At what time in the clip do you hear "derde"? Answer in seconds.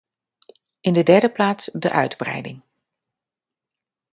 1.03-1.29